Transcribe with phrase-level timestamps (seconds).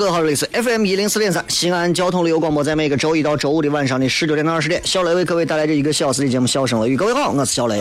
[0.00, 6.96] 各位好，这里是 FM 一零四点三西安交通旅游广播，在每个周一到周五的晚上的十九点到二十点，小雷为各位带来这一个小时的节目《笑声雷雨》。
[6.98, 7.78] 各位好，我是小雷。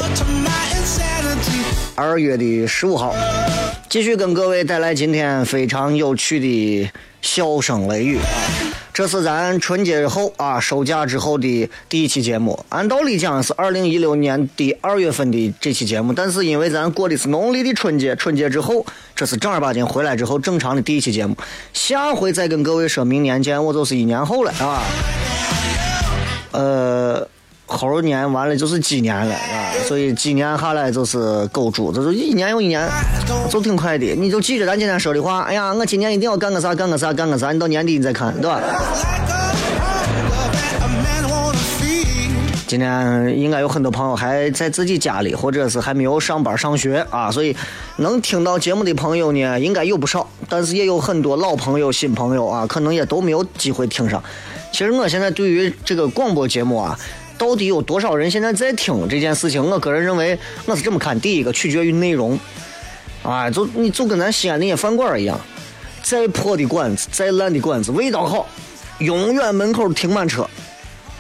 [1.96, 3.16] 二月的十五号，
[3.88, 8.18] 继续跟各位带来今天非常有趣的笑声雷雨。
[8.18, 8.59] 啊
[9.00, 21.34] 这是咱春节后啊收假之后的第一期节目，按道理讲是二零一六年的二月份的这期节目，但是因为咱过的是农历的春节，春节之后这是正儿八经回来之后正常的第一期节目，
[21.72, 24.84] 下回再跟各位说明年见，我就是一年后了啊。
[26.52, 27.26] 呃，
[27.70, 32.90] 猴年完了就是鸡年了啊，所以鸡年下来就是狗猪，这就一年又一年，
[33.50, 34.06] 就挺快的。
[34.16, 38.60] 你就记着咱今天说的话，哎呀，我今年一定要干个啥，干个啥，干个啥，你到年底你再看，对吧？
[42.66, 47.56] 今天应该有很多朋友还在自己家里，或者是还没有上班上学啊，所以
[47.98, 54.22] 能听到节目的朋友呢，应该有不少，但是也有很多老朋友、新朋友啊，可能也都没有机会听上。
[54.72, 56.96] 其实我现在对于这个广播节目啊，
[57.40, 62.38] 到底有多少人现在在听这件事情，我个人认为我是这么看：第一个取决于内容，
[63.24, 65.40] 啊，就你就跟咱西安那些饭馆一样，
[66.04, 68.46] 再破的馆子、再烂的馆子，味道好，
[69.00, 70.46] 永远门口停满车。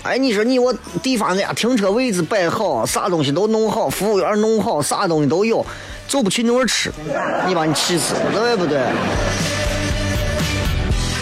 [0.03, 5.65] 哎，你说你我地方的呀，停车位置摆好，啥东西都弄好，服务员弄好，啥东西都有，
[6.05, 6.91] 就不去那儿吃，
[7.47, 8.81] 你把你气死，对不对？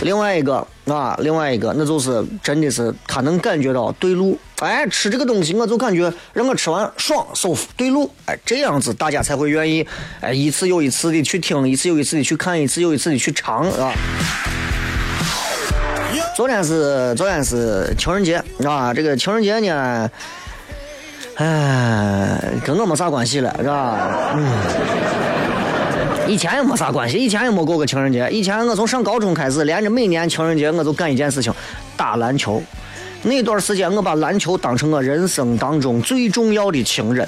[0.03, 9.85] 另外一个啊，另外一个，那就是真的是他能感觉到对路，哎，吃这个东西我就感觉让我吃完爽舒服对路，哎，这样子大家才会愿意，
[10.21, 13.91] 哎，一次又一次的去听，一次又一次的去看，一次又一次的去尝，啊。
[16.35, 20.09] 昨天是昨天是情人节啊，这个情人节呢，
[21.35, 24.35] 哎，跟我没啥关系了，是吧？
[24.35, 24.45] 嗯，
[26.27, 28.27] 以前也没啥关系，以前也没过过情人节。
[28.29, 31.53] 以前我从上高中开始，连着每年情人节我都干一件事情，
[31.95, 32.61] 打篮球。
[33.23, 37.27] 那段时间我把篮球当成我人生当中最重要的情人，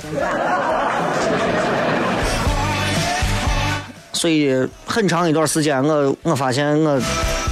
[4.14, 7.02] 所以很长一段时间，我我发现我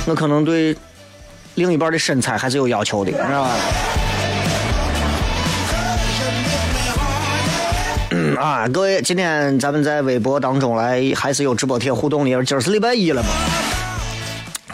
[0.08, 0.76] 我可能对。
[1.56, 3.50] 另一半的身材还是有要求的，是吧？
[8.38, 12.44] 啊，各位，今天咱们在微博当中来，还是有直播贴互动的。
[12.44, 13.30] 今儿是礼拜一了嘛？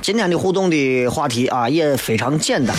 [0.01, 2.75] 今天的互动的话题啊，也非常简单。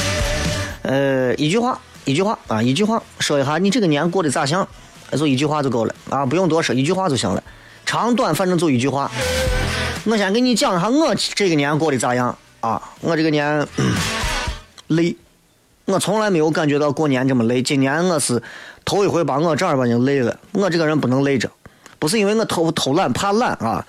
[0.82, 4.68] 呃，一句话，一句话啊，一句话，说一下你这个年过得咋样？
[5.12, 7.42] 就一句话就够了啊，不用多说，一句话就行了。
[7.86, 9.10] 长短反正就一句话。
[10.04, 12.36] 我先给你讲一下我这个年过得咋样。
[12.60, 13.66] 啊，我这个年
[14.88, 15.16] 累，
[15.86, 17.62] 我从来没有感觉到过年这么累。
[17.62, 18.42] 今年我是
[18.84, 20.38] 头一回把我正儿八经累了。
[20.52, 21.50] 我这个人不能累着，
[21.98, 23.86] 不是因为我偷偷懒怕懒啊，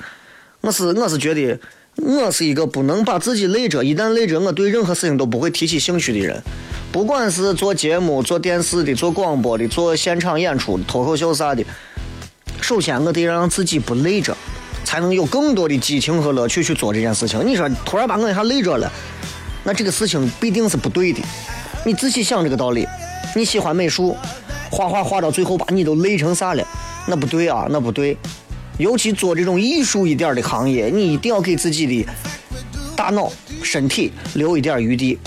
[0.62, 1.59] 我是我是觉得
[1.95, 6.42] 我是一个不能把自己累着，一旦累着，我对任何事情都不会提起兴趣的人。
[6.92, 11.63] 不管是做节目、做电视的、做广播的、做现场演出、脱口秀啥的，
[12.62, 14.36] 首先我得让自己不累着。
[14.83, 17.44] 才能有更多的激情和乐趣去做这件事情。
[17.45, 18.89] 你说突然把我一下累着了，
[19.63, 21.19] 那这个事情必定是不对的。
[21.86, 22.88] 你仔细想这个道理。
[23.36, 24.18] 你喜欢美术，
[24.72, 26.68] 画画画到最后把你都累成啥了？
[27.08, 28.18] 那不对啊，那不对。
[28.78, 32.10] 尤其做这种艺术一点的行业，你一定要给自己的
[32.96, 35.18] 大脑、身体留一点余地。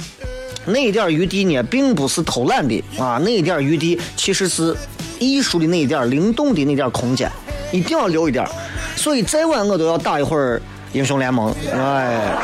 [0.66, 4.76] 那一点余地呢，并不是偷懒的啊，那一点余地其实是
[5.20, 7.30] 艺术的那一点灵动的那点空间，
[7.70, 8.44] 一定要留一点。
[8.96, 10.60] 所以再晚我都要打一会儿
[10.92, 12.36] 英雄联盟，哎。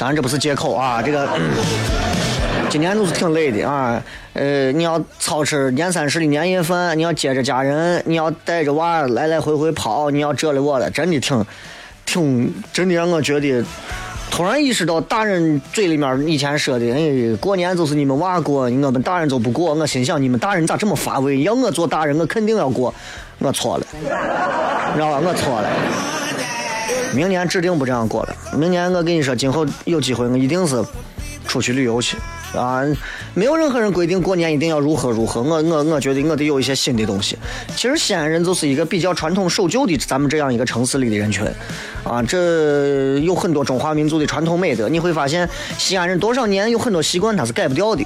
[0.00, 1.28] 当然这不是借口啊， 这个
[2.70, 4.02] 今年都是挺累的啊。
[4.32, 11.44] 呃，你要操持年三十的年夜饭，你要接着家人，你要带着娃来来回回跑，你要这了我了，真的挺
[12.06, 13.62] 挺，真的让我觉得。
[14.30, 19.74] 突然意识到，大人嘴里面以前说的，哎，过年就是你们娃过，我们大人就不过。
[19.74, 21.42] 我心想，你们大人咋这么乏味？
[21.42, 22.94] 要我做大人，我肯定要过。
[23.40, 23.86] 我错了，
[24.94, 25.20] 知道吧？
[25.22, 25.68] 我错了。
[27.12, 28.36] 明年指定不这样过了。
[28.56, 30.82] 明年我跟你说，今后有机会，我一定是
[31.46, 32.16] 出去旅游去。
[32.54, 32.82] 啊，
[33.32, 35.40] 没有任何人规定过年一定要如何如何。
[35.40, 37.38] 我我我觉得我得有一些新的东西。
[37.76, 41.46] 其实西安人就是一个比较传统守旧的，咱们这样一个城市里的人群。
[42.02, 44.88] 啊，这有很多中华民族的传统美德。
[44.88, 45.48] 你会发现，
[45.78, 48.04] 西安人多少年有很多习惯他是改不掉的。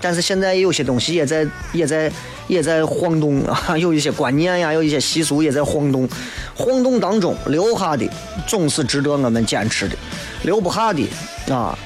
[0.00, 2.10] 但是现在有些东西也在也在
[2.48, 6.08] 也在晃动啊， 有一些观念呀，有一些习俗也在晃动。
[6.54, 8.08] 晃动当中留下的
[8.46, 9.96] 总是值得我们坚持的，
[10.42, 11.08] 留不下的
[11.50, 11.78] 啊。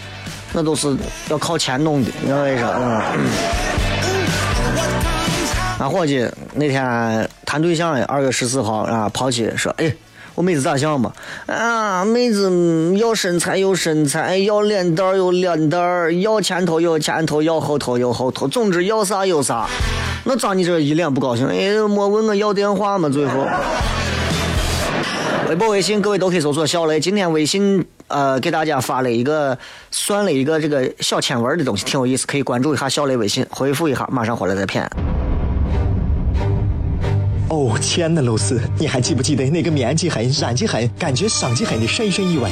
[0.52, 0.96] 那都是
[1.28, 2.70] 要靠钱弄的，你知道为啥？
[2.78, 3.26] 嗯。
[5.81, 6.25] 俺伙计
[6.55, 9.93] 那天谈对象，二月十四号啊，跑去说：“哎，
[10.34, 11.12] 我妹子咋想嘛？
[11.46, 12.50] 啊，妹子
[12.96, 19.69] 要身材有身材，要脸蛋有脸蛋，要前头有前头，要后头有后头，总之要啥有啥。
[20.25, 21.46] 那咋你这一脸不高兴？
[21.46, 23.46] 哎，莫问我要电话嘛，最后。
[25.48, 26.98] 微博、微信，各位都可以搜索小雷。
[26.98, 29.56] 今天微信呃给大家发了一个
[29.90, 34.90] 算了一个这个小签文的东西，挺有意思，可以关注一下小雷微信，回复一下，马上回来再骗。
[37.54, 42.50] 哦，亲爱的露丝，你还记不记得那个面积狠、染技狠、感觉伤及狠的深深意外？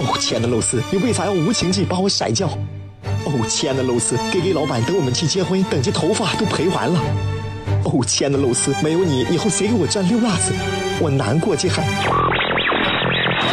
[0.00, 2.48] 哦，亲爱的露丝，你为啥要无情地把我甩掉？
[3.24, 7.00] 哦，亲爱的露丝，K K 老板等我们去结婚，等这头发都赔完了。
[7.84, 10.52] 哦，亲爱的露丝，没有你，以后谁给我赚溜辣子？
[11.00, 11.74] 我难过极了。
[11.76, 11.82] 各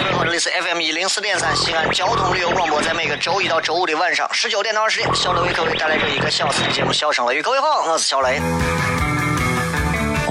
[0.07, 7.41] 位好，这里是 FM 一零四点三西安交通旅游广播，在每个周一到周五的晚上十九点到二十点，小雷为各位带来这一个小时的节目《笑声雷雨》。
[7.43, 8.41] 各位好，我是小雷。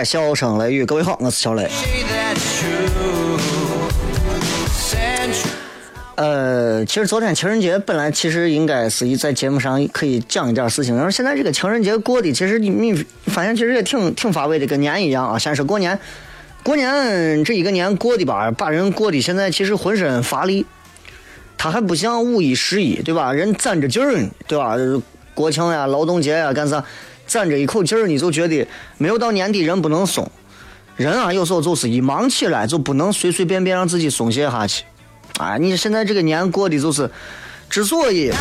[0.00, 1.68] 来，笑声雷雨，各位好，我是小雷。
[6.14, 15.38] 呃，其实昨天情人节本来其实应该是在节目上可以讲一点事情，但是现在这个情人节过的，其实你你发现其实也挺挺乏味的，跟年一样啊。
[15.38, 15.98] 先是过年，
[16.62, 20.64] 过年这一个年过的吧，把人过的现在其实浑身乏力。
[21.58, 23.34] 他还不像五一十一，对吧？
[23.34, 24.76] 人攒着劲儿，对吧？
[25.34, 26.82] 国庆呀，劳动节呀，干啥？
[27.30, 28.66] 攒着一口气儿，你就觉得
[28.98, 30.28] 没有到年底人不能松。
[30.96, 34.82] 人啊，有时候就是一忙起来就不能随随便便让自己松懈下去。
[35.38, 37.08] 啊，你现在这个年过的就是，
[37.68, 38.32] 之所以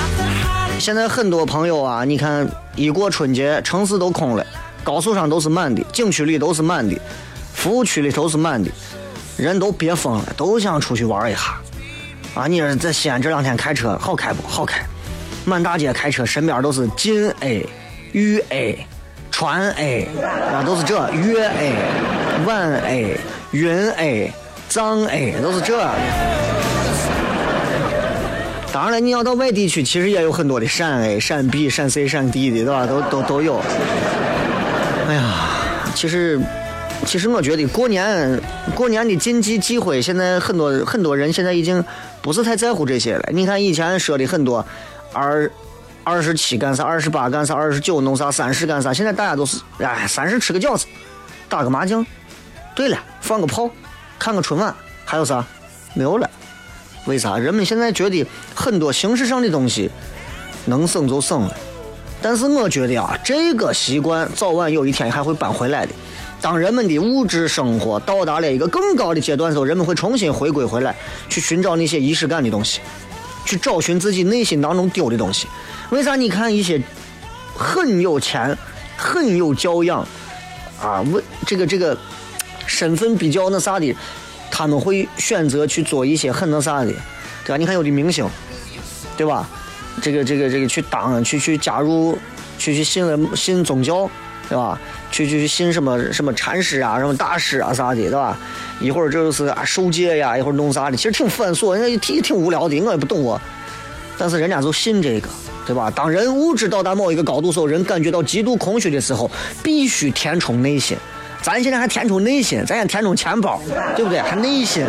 [0.79, 4.43] 现在很多朋友啊，你看一过春节，城市都空了，
[4.83, 6.99] 高速上都是满的，景区里都是满的，
[7.53, 8.71] 服务区里都是满的，
[9.37, 11.61] 人都憋疯了，都想出去玩一下。
[12.33, 14.83] 啊，你说在西安这两天开车好开不好开？
[15.45, 17.69] 满大街开车，身边都是金 A。
[18.11, 18.85] 豫 A，
[19.31, 20.07] 川 A，
[20.53, 21.75] 啊，都是这粤 A，
[22.45, 23.17] 皖 A，
[23.51, 24.31] 云 A，
[24.67, 25.77] 藏 A，都是这。
[28.71, 32.85] 当然了，你要到外地去，其实也有很多的陕 A、陕 B、陕 C、陕 D 的，对吧？
[32.85, 33.59] 都都都有。
[35.07, 35.23] 哎呀，
[35.95, 36.39] 其实，
[37.05, 38.39] 其实我觉得过年
[38.75, 41.83] 过年的禁忌忌讳，现在很多很多人现在已经
[42.21, 43.29] 不是太在乎这些了。
[43.33, 44.65] 你看以前说的很多，
[45.13, 45.51] 而。
[46.09, 46.83] 二十七干啥？
[46.83, 47.53] 二十八干啥？
[47.53, 48.31] 二十九弄啥？
[48.31, 48.91] 三十干啥？
[48.91, 50.87] 现在大家都是哎，三十吃个饺子，
[51.47, 52.03] 打个麻将，
[52.75, 53.69] 对了，放个炮，
[54.17, 54.73] 看个春晚，
[55.05, 55.45] 还有啥？
[55.93, 56.27] 没有了。
[57.05, 57.37] 为啥？
[57.37, 58.25] 人们现在觉得
[58.55, 59.91] 很多形式上的东西
[60.65, 61.55] 能省就省了，
[62.23, 65.93] 但是我觉得啊，这个习惯早晚有一天还会扳回来的。
[66.41, 70.95] 当人们的物质生活到达了一个更高的阶段的时候，人们会重新回归回来，
[71.29, 72.79] 去寻找那些仪式感的东西，
[73.45, 75.47] 去找寻自己内心当中丢的东西。
[75.89, 76.15] 为啥？
[76.15, 76.81] 你看一些
[77.55, 78.55] 很有钱、
[78.95, 80.07] 很有教养
[80.81, 81.97] 啊，为这个这个
[82.67, 83.95] 身份比较那啥的，
[84.51, 86.91] 他们会选择去做一些很那啥的，
[87.43, 87.57] 对吧？
[87.57, 88.27] 你看有的明星，
[89.17, 89.49] 对吧？
[90.01, 92.17] 这个这个这个去当去去加入
[92.57, 94.09] 去去信了信宗教，
[94.47, 94.79] 对吧？
[95.11, 98.37] 去去信什么什么禅师啊，什么大师啊啥的，对吧？
[98.79, 103.41] 一会儿这就是啊受戒呀，一会儿弄啥的，其实挺繁琐，人家挺挺无聊的，我也不懂我。
[104.17, 105.27] 但是人家就信这个，
[105.69, 105.91] 对吧？
[105.95, 109.29] 当人物质到达某一个高度时候，人感觉到极度空虚的时候，
[109.61, 110.97] 必须填充内心。
[111.43, 113.61] 咱现在还填充内心，咱也填充钱包，
[113.95, 114.17] 对不对？
[114.19, 114.83] 还内心。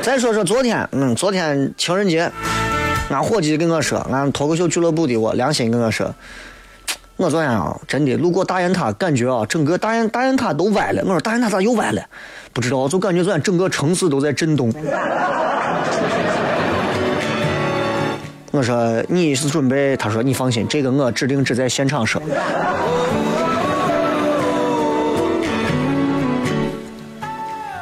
[0.00, 2.32] 再说说昨天，嗯，昨天情人节，
[3.10, 6.14] 俺伙计跟我说，俺脱口秀俱乐部的我良心跟我说。
[7.16, 11.02] 我昨天啊，真的路过大雁塔，感觉啊，整个大雁大雁塔都歪了。
[11.04, 12.02] 我说大雁塔咋又歪了？
[12.54, 14.72] 不知道，就感觉昨天整个城市都在震动。
[18.56, 19.96] 我说你是准备？
[19.96, 22.22] 他说你放心，这个我指定只在现场说。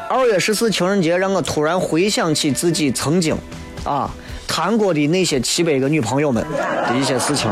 [0.08, 3.36] 二月十四情人节，让我突然回想起自己曾经
[3.84, 4.10] 啊
[4.48, 6.42] 谈过的那些七百个女朋友们
[6.88, 7.50] 的一些事情。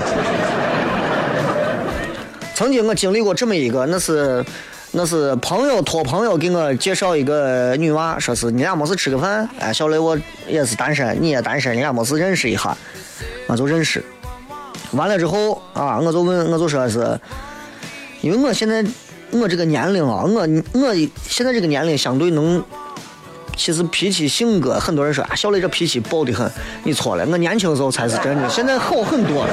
[2.54, 4.42] 曾经我经历过这么一个，那是
[4.92, 9.48] 那是朋友托朋友给我介绍一个女娃，说是你俩没事吃个饭。
[9.60, 10.18] 哎，小雷我
[10.48, 12.76] 也是单身，你也单身，你俩没事认识一下，
[13.46, 14.04] 我就认识。
[14.90, 17.18] 完了之后啊，我就问，我就说是，
[18.20, 18.84] 因为我现在
[19.30, 20.40] 我这个年龄啊，我
[20.72, 20.92] 我
[21.24, 22.60] 现在这个年龄相对能，
[23.56, 26.50] 其实脾气性格，很多人说啊，小雷这脾气暴得很，
[26.82, 29.52] 你错了，我年轻时候才是真的，现在好很多了。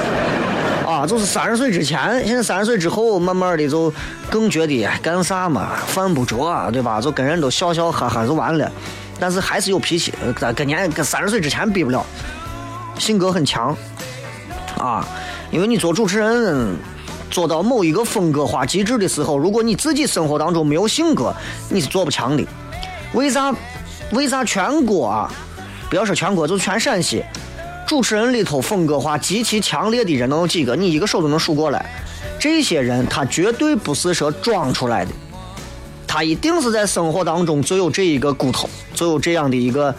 [0.88, 3.92] 啊，就是三十岁之前，现在三十岁之后，慢慢的就
[4.30, 6.98] 更觉得干啥嘛，犯不着，啊对吧？
[6.98, 8.72] 就跟人都笑笑呵呵就完了，
[9.20, 10.14] 但是还是有脾气，
[10.56, 12.02] 跟年跟三十岁之前比不了，
[12.98, 13.76] 性格很强，
[14.78, 15.06] 啊，
[15.50, 16.74] 因为你做主持人，
[17.30, 21.34] 做到某一个风格化极致的时候，如果你自己生活当中没有性格，
[21.68, 22.42] 你是做不强的。
[23.12, 23.54] 为啥？
[24.12, 25.30] 为啥全国啊？
[25.90, 27.22] 不要说全国，就全陕西。
[27.88, 30.76] 主持人里头风格化极其强烈的人能有几个？
[30.76, 31.86] 你一个手都能数过来。
[32.38, 35.10] 这些人他绝对不是说装出来的，
[36.06, 39.92] 他一定是在生活当中就有这一个骨头，就有这样的一个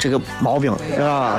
[0.00, 1.38] 这个毛病，是吧？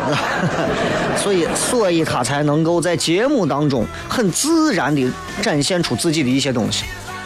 [1.21, 5.05] 所以，所以他才能够在节目当中很自然的
[5.41, 6.85] 展现出自己的一些东西。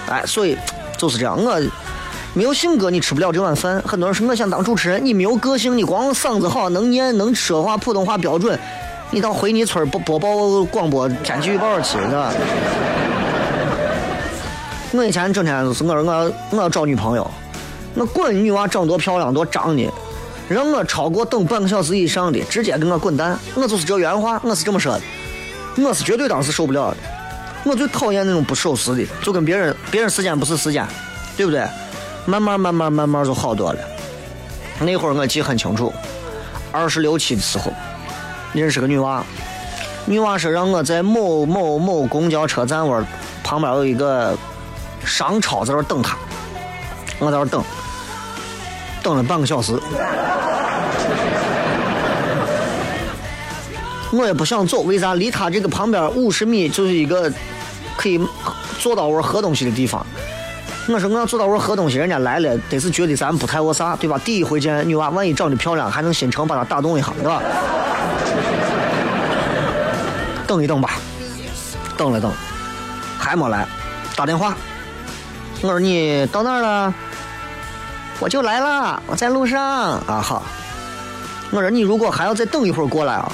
[0.09, 0.57] 哎，所以
[0.97, 1.61] 就是这样，我。
[2.38, 3.82] 没有性格，你吃不了这碗饭。
[3.82, 8.58] 很多人说我想当主持人，你没有个性，你光嗓子好，能念，能说话，普通话标准，
[9.10, 12.32] 你到回你村播播报广播天气预报去，是吧？
[14.91, 17.27] 我以前整天就是我说我我要找女朋友，
[17.96, 19.91] 我管女娃长多漂亮多长的，
[20.48, 23.36] 让我超过等半个小时以上的，直接给我滚蛋。
[23.56, 26.98] 我就是这原话，我是这么说的，我是绝对当时受不了的。
[27.63, 30.88] 我最讨厌那种不守时的，就跟别人别人时间不是时间，
[31.36, 31.67] 对不对？
[32.27, 33.79] 慢慢慢慢慢慢就好多了。
[34.81, 35.91] 那会儿我记很清楚，
[36.74, 37.72] 二十六七的时候，
[38.53, 39.24] 认识个女娃，
[40.05, 43.01] 女娃说让我在某某某公交车站窝
[43.43, 44.38] 旁边有一个
[45.05, 46.17] 商超在那等她，
[47.17, 47.63] 我在那等，
[49.01, 49.79] 等了半个小时，
[54.12, 55.15] 我也不想走，为啥？
[55.15, 57.31] 离他这个旁边五十米就是一个
[57.96, 58.19] 可以
[58.79, 60.05] 坐到窝喝东西的地方。
[60.89, 64.17] 我说我要坐到我喝东西，人家来了，得是觉得咱不太我啥，对吧？
[64.24, 67.41] 第一回见女娃，万一长得漂亮，还能心诚把她打动一下，对吧？
[70.48, 70.91] 等一等吧，
[71.98, 72.32] 等了等，
[73.20, 73.67] 还没来，
[74.15, 74.56] 打电话。
[75.62, 76.94] 我说你到哪了？
[78.20, 80.22] 我就来了，我在路上啊。
[80.24, 80.44] 好。
[81.51, 83.32] 我说你如果还要再等一会儿过来啊，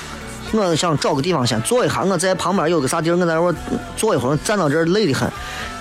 [0.54, 3.56] 我想找个地方先坐一下，我在旁边有个啥地儿，我在那
[3.98, 5.28] 坐一会儿，站到这儿累得很。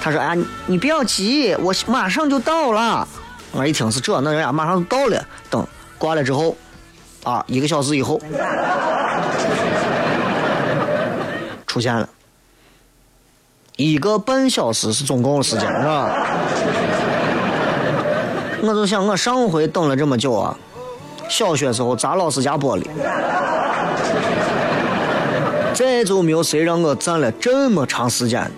[0.01, 0.37] 他说：“哎，
[0.67, 3.07] 你不要急，我马上就到了。”
[3.53, 5.23] 我一听是这，那人家马上就到了。
[5.51, 5.67] 等
[5.99, 6.57] 挂了之后，
[7.23, 8.19] 啊，一个小时以后
[11.67, 12.09] 出现了，
[13.77, 16.27] 一个半小时是总共的时间，是吧？
[18.63, 20.57] 我就想，我上回等了这么久啊，
[21.29, 22.87] 小学时候砸老师家玻璃，
[25.75, 28.51] 再就没有谁让我站了这么长时间。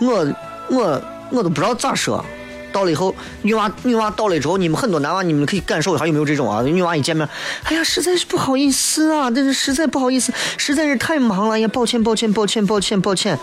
[0.00, 0.26] 我
[0.68, 2.24] 我我都不知道咋说，
[2.72, 2.84] 到。
[2.84, 6.62] 了以后，女娃女娃到了之后，你们很多男娃，你们可以感受一下有没有这种啊？
[6.62, 7.28] 女娃一见面，
[7.64, 13.38] 哎呀，实在是不好意思啊，但是实在不好意思，实在是太忙了，呀，抱歉抱歉抱歉抱歉抱歉，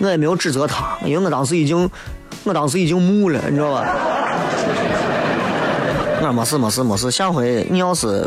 [0.00, 1.88] 我也没有指责她，因为我当时已经，
[2.42, 3.86] 我当时已经木了，你知道吧？
[6.20, 8.26] 我说没事没事没事，下回你要是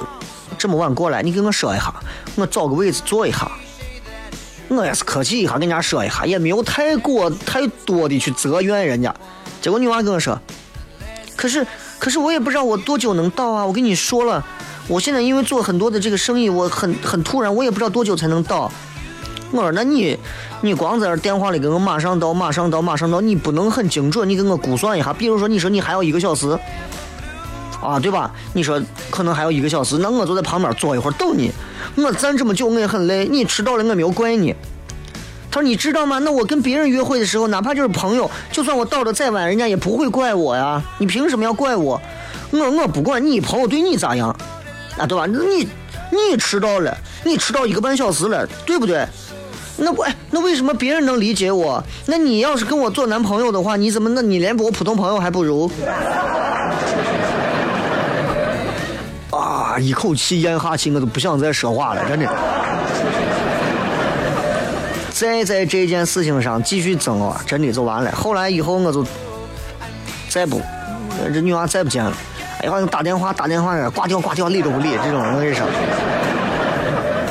[0.57, 1.93] 这么晚过来，你给我说一下，
[2.35, 3.51] 我找个位置坐一下。
[4.69, 9.13] 我也是客气一下跟人家说一下，也没有太过太多的去责怨人家。
[9.61, 10.39] 结果女娃跟我说
[11.35, 11.65] ：“可是，
[11.97, 13.65] 可是我也不知道我多久能到啊！
[13.65, 14.43] 我跟你说了，
[14.87, 18.71] 我现在因为做很多的这个生意，我很很突然，我也不知道多久才能到。”
[19.51, 20.17] 我说：“那你，
[20.61, 25.13] 你光在这电话里跟我马上到，马上到，马上到，你不能很精准，你给我估算一下。
[25.13, 26.59] 比如说，你说你还要一个小时，
[27.81, 28.31] 啊，对吧？
[28.53, 31.51] 你说可能还要一个小时，那我就在旁边坐一会儿等你。
[31.95, 33.27] 我站这么久，我也很累。
[33.27, 34.55] 你迟到了，我没有怪你。”
[35.49, 36.19] 他说：“你知道吗？
[36.19, 40.81] 那我跟别人约会的时候，哪怕就是朋友，就算我到的再晚，人家也不会怪我呀。
[40.99, 41.99] 你凭什么要怪我？
[42.51, 44.29] 我我不管你朋友对你咋样，
[44.97, 45.25] 啊，对吧？
[45.25, 45.67] 你
[46.11, 49.07] 你迟到了，你迟到一个半小时了，对不对？
[49.77, 51.81] 那我那为什么别人能理解我？
[52.07, 55.69] 那你要是跟我做男朋友的话，你怎么那你连我普通朋友还不如？
[59.79, 62.27] 一口气咽下去，我都不想再说话了，真的。”
[65.11, 68.11] 再在这件事情上继续争啊，真的就完了。
[68.11, 69.03] 后来以后我就
[70.29, 70.61] 再不，
[71.33, 72.13] 这女娃再不见了。
[72.59, 74.89] 哎呀，打电话打电话挂掉挂掉，理都不理。
[75.03, 75.65] 这种我跟你说，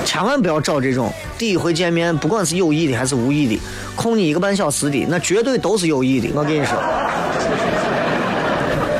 [0.04, 3.62] 千万不要找这种第一回见面，不管是有意的还是无意的，
[3.94, 6.28] 空你一个半小时的，那绝对都是有意的。
[6.34, 6.76] 我跟你说，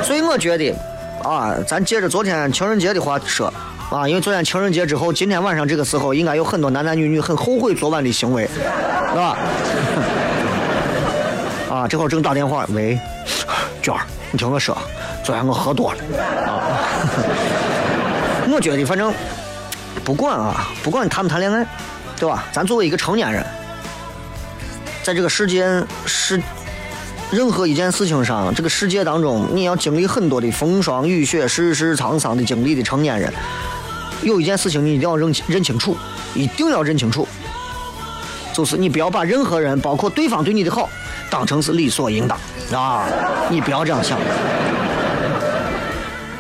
[0.04, 0.72] 所以我觉得
[1.26, 3.52] 啊，咱接着昨天情人节的话说。
[3.88, 9.38] 啊，因为昨天情人节之后，今天晚上这个时候，应该有很多男男女女很后悔昨晚的行为，是吧？
[11.70, 12.98] 啊，这会儿正打电话，喂，
[13.80, 14.00] 娟儿，
[14.32, 14.76] 你听我说，
[15.22, 15.98] 昨天我喝多了
[16.50, 16.58] 啊。
[18.50, 19.14] 我觉得反正
[20.04, 21.64] 不管啊，不管你谈不谈恋爱，
[22.18, 22.42] 对吧？
[22.50, 23.46] 咱作为一个成年人，
[25.04, 25.64] 在这个世界
[26.06, 26.42] 是
[27.32, 33.32] 任何一件事情上，这个世界当中，你要经历很多的风霜雨雪、世事沧桑的经历的成年人。
[34.22, 35.96] 有一件事情你一定要认认清楚，
[36.34, 37.26] 一定要认清楚，
[38.54, 40.88] 就是你不要把任何人，包括对方对你的好，
[41.28, 42.38] 当成是理所应当
[42.72, 43.06] 啊！
[43.50, 44.18] 你不要这样想。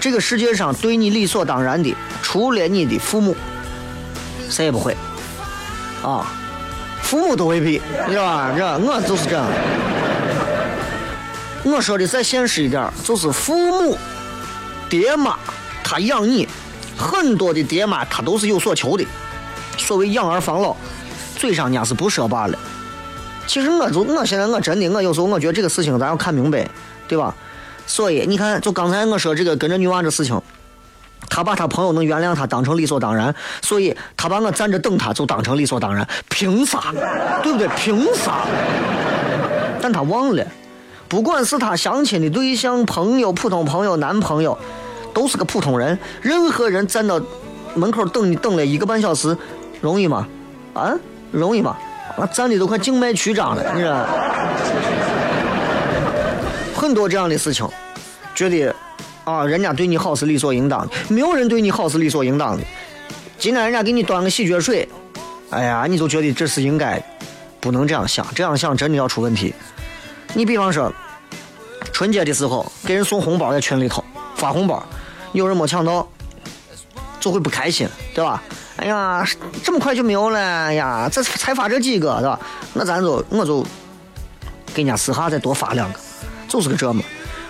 [0.00, 3.36] 这个世界上对你理所当然的，除了你的父母，
[4.48, 4.96] 谁也不会
[6.04, 6.32] 啊！
[7.02, 8.54] 父母都未必，知道吧？
[8.56, 9.44] 这我就是这样。
[11.66, 13.98] 我说的再现实一点，就是父母、
[14.88, 15.36] 爹妈，
[15.82, 16.48] 他养你。
[16.96, 19.04] 很多的爹妈他都是有所求的，
[19.76, 20.74] 所谓养儿防老，
[21.36, 22.58] 嘴上伢是不说罢了。
[23.46, 26.66] 其实我就我现在我真的我有时候我觉得这个事情咱要看明白，
[27.06, 27.34] 对吧？
[27.86, 30.40] 所以你看，就刚才我说这个跟着女娃这事情，
[31.28, 36.94] 他把他朋友能原谅他当成理所当然，所以他把我站着等他就当成理所当然，凭啥？
[37.42, 37.68] 对不对？
[37.76, 38.46] 凭啥？
[39.82, 40.44] 但他忘了，
[41.08, 44.56] 不管是他相亲的对象、朋友、普通朋友、男朋友。
[45.14, 47.18] 都是个普通人，任何人站到
[47.74, 49.34] 门口等你等了一个半小时，
[49.80, 50.28] 容易吗？
[50.74, 50.92] 啊，
[51.32, 51.74] 容易吗？
[52.18, 54.06] 啊，站的都快静脉曲张了，你知道？
[56.76, 57.66] 很多这样的事情，
[58.34, 58.70] 觉得
[59.24, 62.62] 啊，人家对你好是理所应当的，没有人对你好是理所应当的。
[63.38, 64.86] 今天人家给你端个洗脚水，
[65.48, 67.02] 哎呀，你就觉得这是应该，
[67.58, 69.54] 不能这样想，这样想真的要出问题。
[70.34, 70.92] 你比方说，
[71.92, 74.82] 春节的时候给人送红包在群里头发红包。
[75.32, 76.06] 有人没抢到，
[77.20, 78.42] 就会不开心，对吧？
[78.76, 79.26] 哎呀，
[79.62, 81.08] 这么快就没有了哎呀！
[81.10, 82.38] 这才发这几个，对吧？
[82.74, 83.62] 那咱就我就
[84.74, 85.98] 给人家私下再多发两个，
[86.48, 87.02] 就是个这么。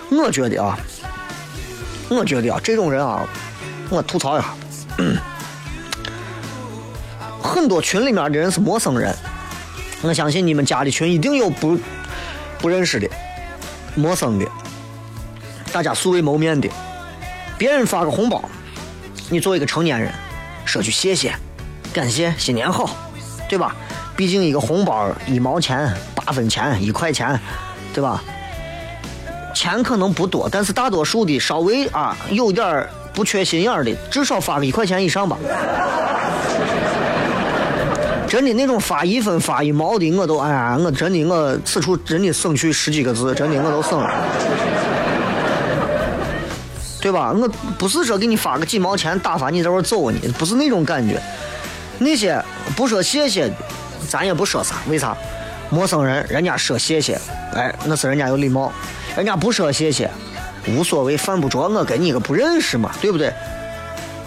[0.09, 0.77] 我觉得啊，
[2.09, 3.27] 我觉得啊，这种人啊，
[3.89, 4.53] 我吐槽一下，
[7.43, 9.13] 很多群里面的人是陌生人，
[10.01, 11.77] 我相信你们加的群一定有不
[12.59, 13.09] 不认识的、
[13.95, 14.45] 陌生的，
[15.71, 16.69] 大家素未谋面的。
[17.57, 18.43] 别人发个红包，
[19.29, 20.11] 你作为一个成年人，
[20.65, 21.33] 说句谢谢，
[21.93, 22.89] 感谢，新年好，
[23.49, 23.75] 对吧？
[24.15, 27.39] 毕竟一个红包一毛钱、八分钱、一块钱，
[27.93, 28.23] 对吧？
[29.55, 35.37] 钱可能不多，但是大多数的稍微啊有点不缺心眼的，至少发个一块钱以上吧。
[38.27, 44.09] 真的那种发一分、发一毛的，我都哎呀，我真的我此处真的省去十几个字，真的我都省了。
[46.99, 47.31] 对吧？
[47.31, 51.21] 我不是说给你发个几毛钱打发你在这走呢，不是那种感觉。
[51.99, 52.43] 那些
[52.75, 53.49] 不说谢谢，
[54.09, 54.75] 咱也不说啥。
[54.89, 55.15] 为啥？
[55.69, 57.19] 陌生人人家说谢谢，
[57.53, 58.71] 哎，那是人家有礼貌。
[59.15, 60.09] 人家不说谢谢，
[60.67, 63.31] 无所谓，犯不着我跟你个不认识嘛，对不对？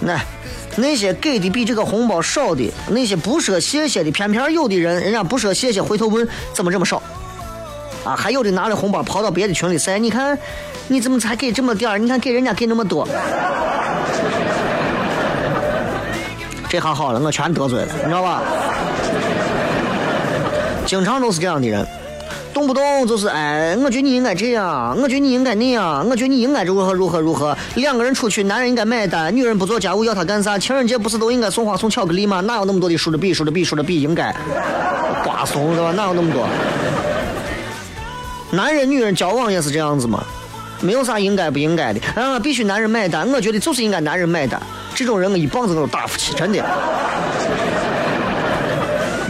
[0.01, 0.19] 那
[0.81, 7.03] 那些给的比这个红包少的，那些不说谢谢的，偏偏有的人，人家不说谢谢，回头问怎么这么少？
[8.05, 10.37] 啊，还有的拿着红包跑到别的群里晒，你看
[10.89, 11.99] 你怎么才给这么点儿？
[11.99, 13.07] 你看给人家给那么多。
[16.69, 18.43] 这下好了，我全得罪了，你知道吧？
[20.87, 21.87] 经常都是这样的人，
[22.53, 27.57] 动不动就是哎，我觉得你应该这样，我觉得你应该那样，我觉得你应该如何如何如何。
[27.77, 30.59] 两个人出去，男人应该买单，女人不做家务要他干啥？
[30.59, 32.41] 情人节不是都应该送花送巧克力吗？
[32.41, 34.35] 哪有那么多的说着比说着比说着比应该，
[35.25, 35.93] 瓜怂是吧？
[35.93, 36.47] 哪有那么多？
[38.53, 40.25] 男人女人交往也是这样子嘛，
[40.81, 43.31] 没有啥应该不应该的啊，必须男人买单。
[43.33, 44.61] 我觉得就是应该男人买单。
[44.95, 46.65] 这种人我一棒子我都打不起，真的。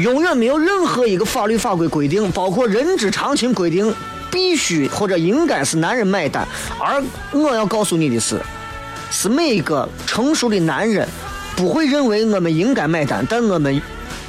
[0.00, 3.94] 永远没有任何一个法律法规规定，包括人之常情规定，
[4.30, 6.46] 必须或者应该是男人买单。
[6.78, 8.40] 而我要告诉你的是，
[9.10, 11.06] 是每一个成熟的男人
[11.54, 13.80] 不会认为我们应该买单，但我们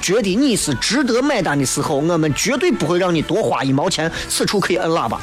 [0.02, 4.12] 觉得你是值得买单的时候，我们绝对不会让你多花一毛钱。
[4.28, 5.22] 此处可以摁喇叭。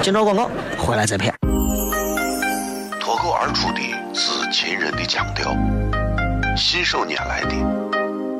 [0.00, 1.34] 接着广告，回来再骗。
[3.38, 3.80] 而出的
[4.14, 5.54] 是秦人的腔调，
[6.56, 7.54] 信手拈来的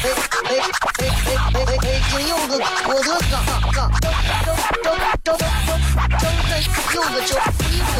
[0.00, 0.14] 哎哎
[0.48, 0.62] 哎
[0.98, 1.90] 哎哎哎！
[2.14, 3.18] 哎，有个我的哥哥，
[3.72, 3.82] 张
[4.84, 5.38] 张张张张
[6.94, 7.34] 有个叫
[7.68, 7.90] 衣服，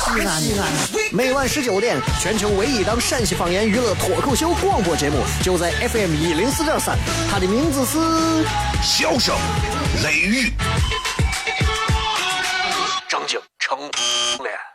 [0.00, 0.62] 西安西安。
[1.12, 6.96] 每晚十九点，全球唯一档陕西方言娱乐脱口秀广播节目，就在 FM 一零四点三。
[7.30, 7.98] 它的名字是
[8.82, 9.36] 《笑声
[10.02, 10.48] 雷雨》，
[13.08, 13.78] 张景成
[14.42, 14.71] 脸。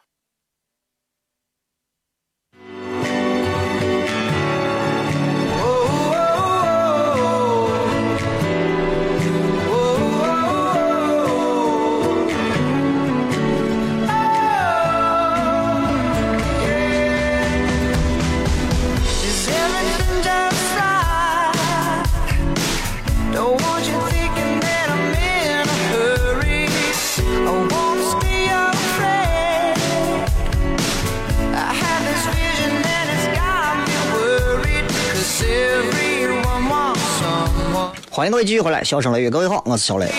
[38.27, 40.11] 迎各位继续回来，笑声雷雨，各位好，我是小雷。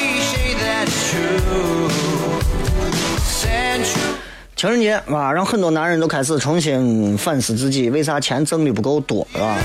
[4.57, 9.59] 情人节啊，让很多男人都开始重新反思自己，为啥钱挣的不够多，是吧？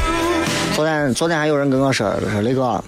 [0.76, 2.84] 昨天昨天还有人跟我说，说雷哥，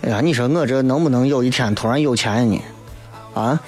[0.00, 2.62] 哎呀，你说我这能不能有一天突然有钱呢？
[3.34, 3.60] 啊？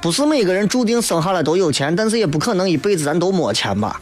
[0.00, 4.00] 不是每个人注定生下来都有钱，但是也不可能一辈子咱都没钱吧？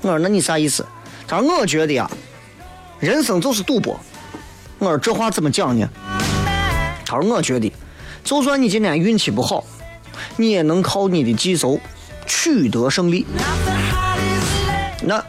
[0.00, 0.86] 我说那你啥意思？
[1.28, 2.10] 他说我觉得呀，
[2.98, 4.00] 人生就是赌博。
[4.84, 5.88] 我说这话怎么讲呢？
[7.06, 7.72] 他说我觉得，
[8.22, 9.64] 就算你今天运气不好，
[10.36, 11.80] 你也能靠你的技术
[12.26, 13.26] 取得胜利。
[15.02, 15.24] 那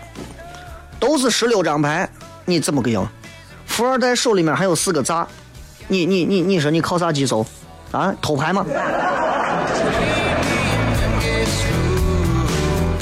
[1.00, 2.10] 都是十六张牌，
[2.44, 3.08] 你怎么个赢？
[3.66, 5.26] 富二代手里面还有四个炸，
[5.88, 7.46] 你你你你说你靠啥技术？
[7.92, 8.66] 啊，偷牌吗？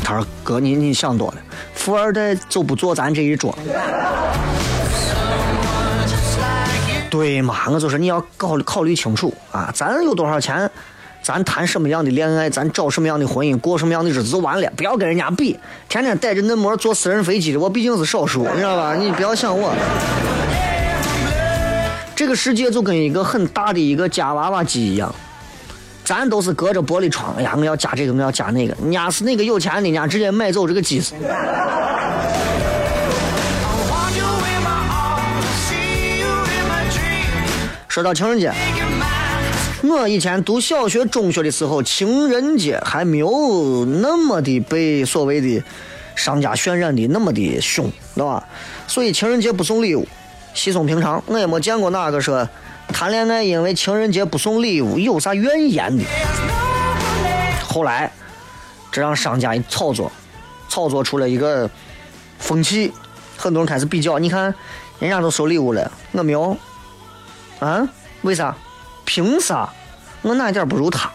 [0.04, 1.38] 他说哥，你你想多了，
[1.74, 3.58] 富二代就不坐咱这一桌。
[7.14, 9.70] 对嘛，我就说你要考考虑清楚啊！
[9.72, 10.68] 咱有多少钱，
[11.22, 14.68] 咱谈什么样的恋爱，咱找什么样的婚姻，过什么样的日子就完了。
[14.76, 15.56] 不要跟人家比，
[15.88, 18.96] 天天带着嫩模坐私人飞机的，我毕竟是少数，你知道吧？
[18.96, 19.76] 你不要想我。
[22.16, 25.14] 这个世界就跟一个很大的一个夹娃娃机一样，
[26.04, 27.36] 咱都是隔着玻璃窗。
[27.38, 28.76] 哎呀，我要加这个，我要加那个。
[28.82, 31.14] 人家是那个有钱的，人家直接买走这个机子。
[37.94, 38.52] 说到情人节，
[39.84, 45.64] 我以前读小学、中学的时候，情人节还没有那么的被所谓的
[46.16, 48.44] 商家渲染的那么的凶，对吧？
[48.88, 50.08] 所以情人节不送礼物，
[50.56, 51.24] 稀松平常。
[51.28, 52.50] 我也没见过哪个说
[52.88, 56.04] 谈恋爱因为情人节不送礼物有啥怨言的。
[57.64, 58.12] 后来，
[58.92, 60.12] 这让商家一炒作，
[60.68, 61.70] 炒作出了一个
[62.40, 62.92] 风气，
[63.38, 64.18] 很多人开始比较。
[64.18, 64.52] 你看，
[64.98, 66.58] 人家都收礼物了，我没有。
[67.64, 67.88] 啊？
[68.24, 68.56] 为啥？
[69.06, 69.70] 凭啥？
[70.22, 71.10] 我哪一点不如他？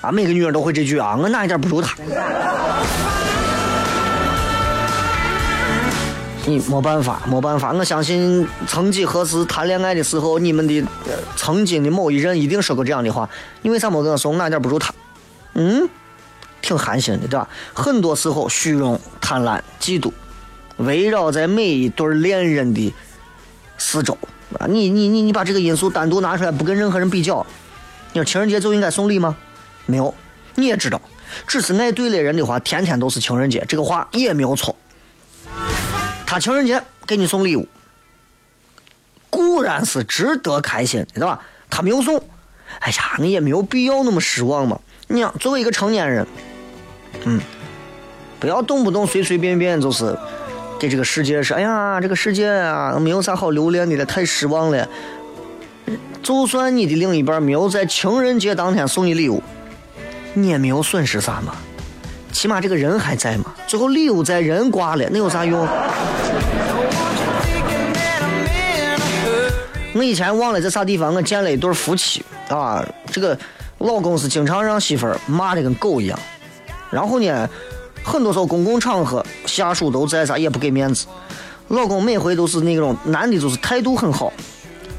[0.00, 0.10] 啊！
[0.10, 1.14] 每个女人都会这句啊！
[1.14, 1.94] 我哪一点不如他？
[6.46, 7.72] 你没办法，没办法。
[7.72, 10.82] 我相信曾几何时谈恋爱的时候，你们的
[11.36, 13.28] 曾经的某一任一定说过这样的话。
[13.60, 14.32] 你为啥没跟我说？
[14.34, 14.92] 哪点不如他？
[15.54, 15.86] 嗯，
[16.62, 17.46] 挺寒心的，对吧？
[17.74, 20.10] 很多时候，虚荣、贪婪、嫉妒，
[20.78, 22.94] 围绕在每一对恋人的
[23.76, 24.16] 四周。
[24.58, 27.46] 啊，你你你你把这个因素单独拿出来，不跟任何人比较。
[28.12, 29.36] 你说情人节就应该送礼吗？
[29.86, 30.12] 没有，
[30.56, 31.00] 你也知道，
[31.46, 34.74] 只是爱对了人的话，天天都是情人节，这个话也没有错。
[36.26, 37.68] 他情人节给你送礼物，
[39.30, 41.40] 固然是值得开心，对吧？
[41.68, 42.16] 他没有送，
[42.80, 44.80] 哎呀，你也没有必要那么失望嘛。
[45.06, 46.26] 你想，作为一个成年人，
[47.24, 47.40] 嗯，
[48.38, 50.16] 不要动不动随随便便就是
[50.80, 54.88] 给这个世界说，哎呀，这个世界啊，没有啥好留恋的了，太失望了。
[56.22, 59.42] 就算你的另一半没有在情人节当天送你礼物，
[60.32, 61.54] 你也没有损失啥嘛。
[62.32, 65.68] 起码这个人还在嘛，最后礼物在人挂了，那有啥用？
[69.92, 73.36] 我以前忘了在啥地方，我见了一对夫妻啊，这个
[73.78, 76.18] 老公是经常让媳妇骂的跟狗一样，
[76.90, 77.50] 然后呢，
[78.04, 81.06] 很多时候公共场合下属都在啥也不给面子，
[81.68, 84.32] 老公每回都是那种男的，就是态度很好，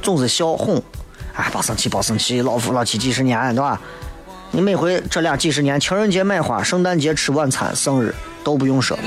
[0.01, 0.81] 总是笑哄，
[1.33, 3.81] 哎，别生气，别生气，老夫老妻几十年，对吧？
[4.51, 8.97] 你每回这俩几十年，情人节买花，圣诞节吃晚餐，生日都不用说，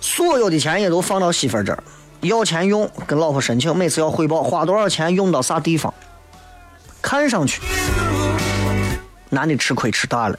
[0.00, 1.82] 所有的钱也都放到媳妇儿这儿，
[2.20, 5.92] 要钱用，跟老婆申请，每次要汇报花多少钱，用到啥地方。
[7.02, 7.60] 看上去，
[9.30, 10.38] 男的吃亏吃大了。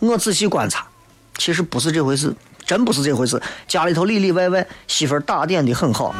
[0.00, 0.86] 我仔细观察，
[1.38, 2.34] 其实不是这回事，
[2.66, 3.40] 真不是这回事。
[3.66, 6.14] 家里头里里外外，媳妇儿打点的很好。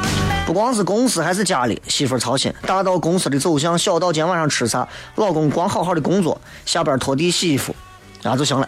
[0.47, 2.51] 不光是公司还是家里，媳妇儿操心。
[2.63, 7.75] 大到公司的走向，小到今天晚上吃啥，老公光好好的工作，下班拖地洗衣服，
[8.23, 8.67] 然后就行了。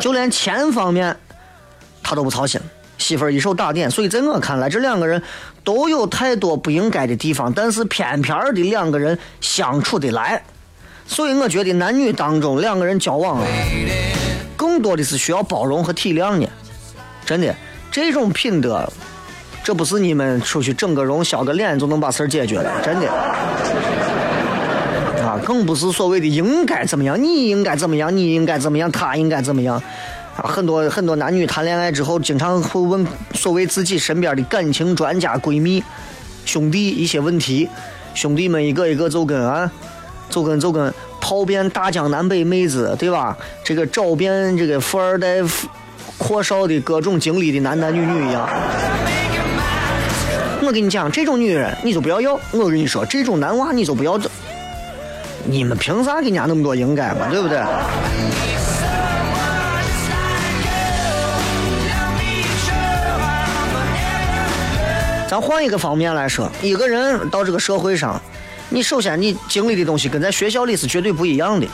[0.00, 1.14] 就连钱方面，
[2.02, 2.58] 他都不操心，
[2.96, 3.90] 媳妇儿一手打点。
[3.90, 5.22] 所以在我看来，这两个人
[5.62, 10.42] 都有太多不应该的地方，但是偏偏的两个人相处得来。
[11.10, 13.46] 所以我觉得男女当中两个人交往啊，
[14.56, 16.48] 更多的是需要包容和体谅的，
[17.26, 17.52] 真的。
[17.90, 18.88] 这种品德，
[19.64, 23.08] 这不是你们出去整个容、削个脸就能把事儿解决的，真的。
[25.20, 29.82] 啊，更不是所谓的应该怎么样，你应该怎么样，你应该怎么样，他应该怎么样。
[30.36, 35.82] 啊，很多很多男女谈恋爱之后，经常会问所谓自己身边的感情专家、闺蜜、
[36.44, 37.68] 兄弟一些问题，
[38.14, 39.70] 兄弟们一个一个就跟啊，
[40.30, 43.36] 就跟就跟跑遍大江南北妹子，对吧？
[43.62, 45.42] 这个找遍这个富二代。
[46.18, 48.46] 阔少的各种经历的男男女女一样，
[50.60, 52.38] 我跟你讲，这种女人你就不要要。
[52.50, 54.20] 我跟你说，这种男娃你就不要。
[55.46, 57.26] 你们凭啥给人家那么多应该嘛？
[57.30, 57.58] 对不对？
[65.26, 68.20] 咱换一个方面来说，一个人到这个社会上，
[68.72, 71.66] 你首先你经历的东西跟在学校里是绝对不一样的。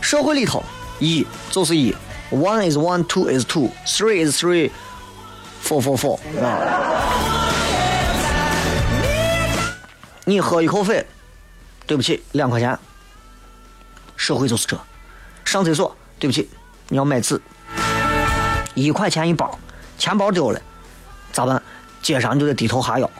[0.00, 0.62] 社会里头，
[1.00, 1.94] 一就是一。
[2.30, 4.70] One is one, two is two, three is three,
[5.64, 6.60] four four four 啊！
[10.24, 11.04] 你喝一口水，
[11.88, 12.78] 对不起，两块钱。
[14.16, 14.78] 社会就是这。
[15.44, 16.48] 上厕所，对不起，
[16.88, 17.42] 你要买纸，
[18.74, 19.58] 一块钱一包，
[19.98, 20.62] 钱包丢了，
[21.32, 21.60] 咋办？
[22.00, 23.10] 街上就得低头哈腰，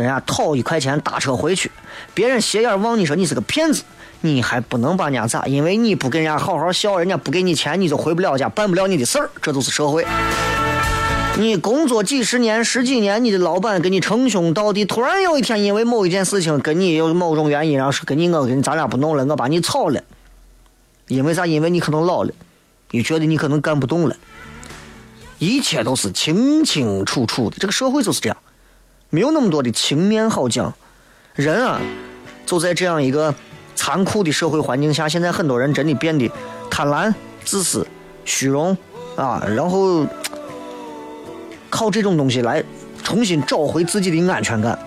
[0.00, 1.70] 跟人家讨一块钱打车回去。
[2.14, 3.82] 别人斜眼望你说你是个骗子。
[4.22, 5.46] 你还不能把人家咋？
[5.46, 9.30] 因为你不跟人家好好笑，人家不给你钱，你就回不了家，办不了你的事儿。
[9.40, 10.06] 这就是社会。
[11.38, 20.02] 你工作几十年、十几年，你的老板跟你称兄道弟，突然有一天因为某一件事情跟你有某种原因，然后说跟你我跟咱俩不弄了，我把你炒了。
[21.08, 21.46] 因为啥？
[21.46, 22.32] 因为你可能老了，
[22.90, 24.16] 你觉得你可能干不动了。
[25.38, 28.36] 一切都是清清楚楚的，这个社会就是这样，
[29.10, 30.72] 没有那么多的情面好讲。
[31.34, 31.80] 人啊，
[32.46, 33.34] 就在这样一个。
[33.76, 36.30] 残酷的社会环境下，现在很多人真的变得
[36.70, 37.14] 贪婪、
[37.46, 37.86] 自私、
[38.26, 38.76] 虚荣
[39.16, 40.06] 啊，然后
[41.70, 42.62] 靠这种东西来
[43.02, 44.78] 重新找回自己的安全感。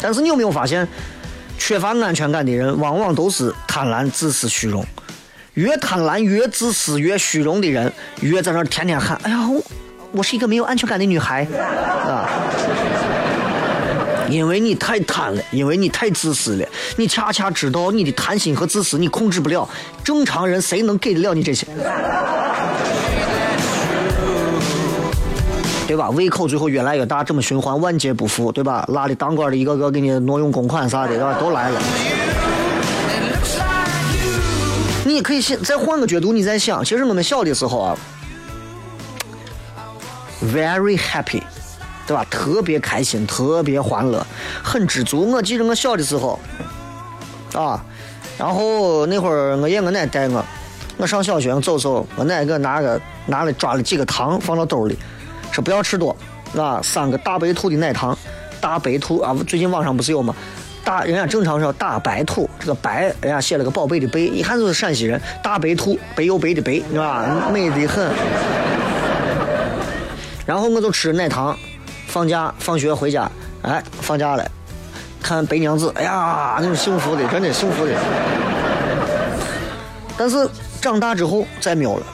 [0.00, 0.86] 但是你有没有发现，
[1.58, 4.86] 缺乏安全感的人，往往都是贪婪、自私、虚荣。
[5.54, 9.60] 越贪婪、越自私、越虚荣的人，越在那天天喊：“哎呀我，
[10.12, 11.46] 我是一个没有安全感的女孩
[12.06, 12.28] 啊。”
[14.30, 16.64] 因为你太贪了，因为你太自私了，
[16.96, 19.68] 你恰恰知道你的贪心和自私你控制不了。
[20.04, 21.66] 正常人谁能给得了你这些？
[25.88, 26.08] 对吧？
[26.10, 28.84] 胃口最后越来越大，这么循环，万劫不复，对吧？
[28.92, 31.34] 拉的当官的一个个给你挪用公款啥的，对吧？
[31.40, 31.80] 都来了。
[35.04, 37.96] 你也可以想再换个角度，你再想，其实我们小的时候啊，
[40.42, 41.42] very happy，
[42.06, 42.24] 对吧？
[42.30, 44.26] 特别开心，特别欢乐，
[44.62, 45.30] 很知足。
[45.30, 46.38] 我记得我小的时候，
[47.54, 47.82] 啊，
[48.38, 50.44] 然后那会儿我爷我奶带我，
[50.96, 54.98] 我上小学我走走，我奶给我拿个拿了抓了几个糖放到兜里，
[55.52, 56.16] 说不要吃多，
[56.56, 58.16] 啊，三个大白兔的奶糖，
[58.60, 60.34] 大白兔啊，最近网上不是有吗？
[60.82, 67.50] 大人家正常说大白兔，这个白人家写了个宝贝的贝，一看就是陕西人，大白兔，白又白的白，是吧？
[67.52, 68.10] 美得很。
[70.50, 71.56] 然后我就吃奶糖，
[72.08, 73.30] 放假放学回家，
[73.62, 74.44] 哎，放假了，
[75.22, 77.92] 看白娘子，哎呀，那是幸福的，真的幸福的。
[80.18, 82.06] 但是长大之后再没有了。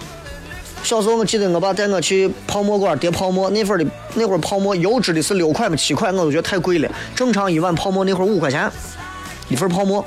[0.83, 6.93] 小时候我记得我爸带我去泡沫馆叠泡沫，那份儿的那会儿泡沫优质的是六块嘛七块，我都觉得太贵了。
[7.15, 8.71] 正常一碗泡沫那会儿五块钱
[9.49, 10.05] 一份泡沫，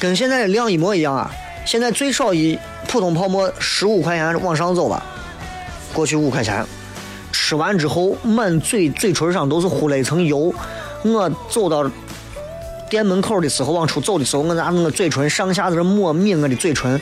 [0.00, 1.30] 跟现在的量一模一样啊。
[1.64, 5.00] 现在最少一普通泡沫十五块钱往上走吧，
[5.92, 6.64] 过去五块钱，
[7.32, 10.52] 吃完之后满嘴嘴唇上都是糊了一层油。
[11.02, 11.90] 我走到
[12.88, 17.00] 店门口的时候，往出走的时候，我拿那个嘴唇上下在这抹抿我的嘴唇。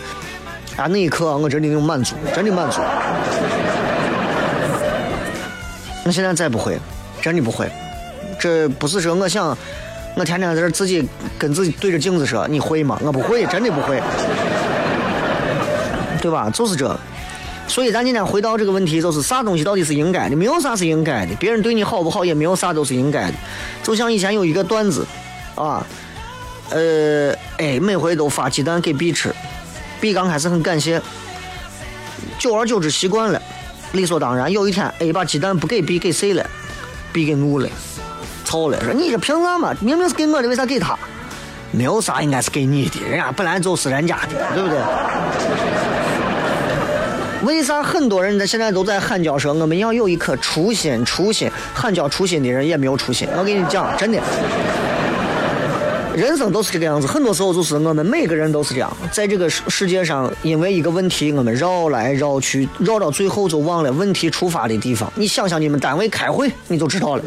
[0.77, 2.81] 啊，那一刻我真的有满足，真的满足。
[6.05, 6.79] 我现在再不会，
[7.21, 7.71] 真的不会。
[8.39, 9.57] 这不是说我想，
[10.17, 11.07] 我天天在这自己
[11.39, 12.99] 跟自己对着镜子说，你会吗？
[13.03, 14.01] 我不会，真的不会，
[16.23, 16.49] 对吧？
[16.49, 16.99] 就是这。
[17.71, 20.35] 所以咱今天回到这个问题，就是啥东西到底是应该的？
[20.35, 21.33] 没有啥是应该的。
[21.37, 23.35] 别人对你好不好，也没有啥都是应该的。
[23.81, 25.07] 就像以前有一个段子，
[25.55, 25.87] 啊，
[26.71, 29.33] 呃，哎，每回都发鸡蛋给 B 吃。
[30.01, 31.01] B 刚开始很感谢，
[32.41, 33.41] 久而久之习惯了，
[33.93, 34.51] 理所当然。
[34.51, 36.45] 有一天，A 把鸡蛋不给 B 给谁了
[37.13, 37.69] ？B 给怒了，
[38.45, 39.73] 操了，说你这凭啥嘛？
[39.81, 40.99] 明明是给我的，为啥给他？
[41.71, 44.77] 没有啥应该是给你的，人家本来就是人家的，对不对？
[47.43, 51.05] 为啥很多人在现在都在喊叫说我们要有一颗初心？
[51.05, 53.27] 初心喊叫初心的人也没有初心。
[53.37, 54.21] 我跟你讲，真的。
[56.15, 65.11] 人生都是这个样子，很多时候就是我们每个人都是这样，在这个世世界上，因为一个问题，我们绕来绕去，绕到最后就忘了问题出发的地方。
[65.15, 67.23] 你想想，你们单位开会，你就知道了。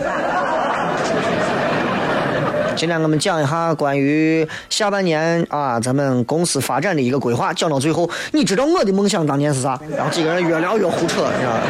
[2.76, 7.54] 今天我们讲一下关于下半年啊，咱们公司发展的一个规划。
[7.54, 9.80] 讲到最后，你知道我的梦想当年是啥？
[9.96, 11.62] 然后几个人越聊越胡扯，是吧？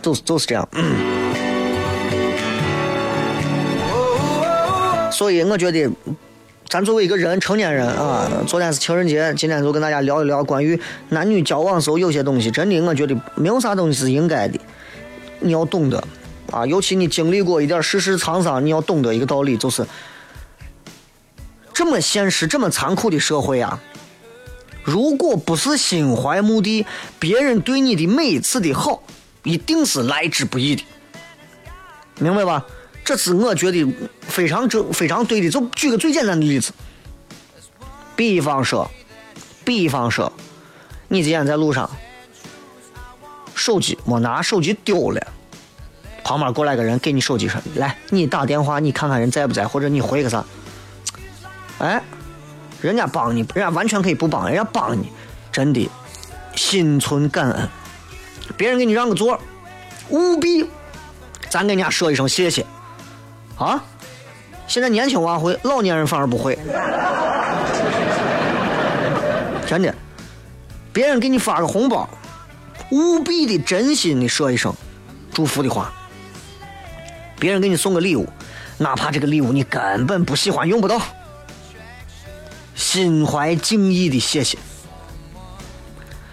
[0.00, 0.66] 就是就是这样。
[5.10, 5.90] 所以我觉得，
[6.68, 14.58] 咱作为一个人，成年人啊，昨天是情人节，今天就跟大家聊一聊关于男女交往时候有些东西，真的，我觉得没有啥东西是应该的，
[15.40, 16.02] 你要懂得
[16.52, 19.86] 啊，尤其你经历过一点世事沧桑，你要懂得一个道理，就是
[21.72, 23.80] 这么现实、这么残酷的社会啊，
[24.82, 26.86] 如果不是心怀目的，
[27.18, 29.02] 别人对你的每一次的好，
[29.42, 30.84] 一定是来之不易的，
[32.18, 32.64] 明白吧？
[33.04, 33.86] 这是我觉得
[34.20, 35.48] 非常正、非常对的。
[35.48, 36.72] 就举个最简单的例子，
[38.16, 38.90] 比方说，
[39.64, 40.30] 比方说，
[41.08, 41.90] 你今天在路上，
[43.54, 45.26] 手机没拿，手机丢了，
[46.28, 50.44] 旁边过来个人给你手机说：“来，你打电话，你看看人在不在，或者你回个啥。”
[51.80, 52.02] 哎，
[52.82, 55.10] 人家帮你，人家完全可以不帮，人家帮你，
[55.50, 55.88] 真的
[56.54, 57.66] 心存感恩。
[58.58, 59.40] 别人给你让个座，
[60.10, 60.68] 务必
[61.48, 62.66] 咱跟人家说一声谢谢。
[63.56, 63.82] 啊！
[64.66, 66.58] 现在年轻娃会，老年人反而不会。
[69.66, 69.94] 真的，
[70.92, 72.06] 别人给你发个红包，
[72.90, 74.74] 务必的真心的说一声
[75.32, 75.90] 祝福的话。
[77.38, 78.28] 别人给你送个礼物，
[78.78, 81.00] 哪怕这个礼物你根本不喜欢，用不到，
[82.74, 84.58] 心怀敬意的谢谢。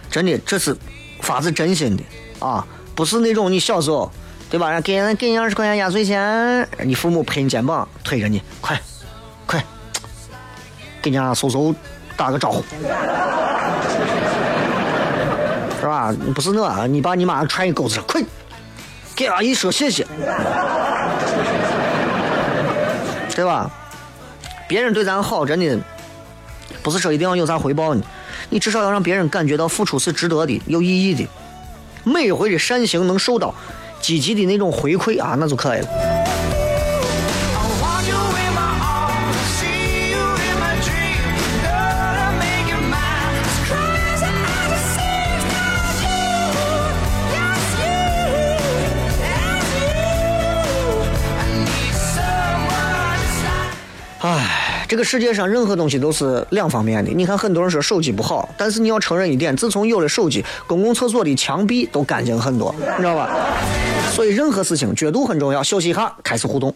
[0.09, 0.75] 真的，这是
[1.21, 2.03] 发自真心的
[2.39, 2.65] 啊，
[2.95, 4.11] 不是那种你小时候。
[4.47, 4.79] 对吧？
[4.79, 8.79] 给人给你二十块钱压岁钱，你父母拍你肩膀，推着你，快，
[9.47, 9.61] 快，
[11.01, 11.73] 给人家叔叔
[12.15, 12.63] 打个招呼，
[15.81, 16.13] 是吧？
[16.35, 18.21] 不是那，你爸你妈踹你狗子上，快，
[19.15, 20.05] 给阿姨说谢谢，
[23.35, 23.69] 对吧？
[24.67, 25.77] 别人对咱好，真的
[26.81, 28.01] 不是说一定要有啥回报呢，
[28.49, 31.27] 你至少要让别人感觉到付出是值得的、有意义的，
[32.03, 33.53] 每一回的善行能受到。
[34.01, 36.14] 积极的那种回馈啊，那就可以了。
[54.26, 57.11] 哎，这个世界上任何东西都是两方面的。
[57.11, 63.30] 你看，很多人说手机不好，但是你要承认一点，自从有了手机，公共厕所的墙壁都干净很多，你知道吧？
[64.11, 65.61] 所以任何事情角度很重要。
[65.61, 66.73] 休息一下，开始互动。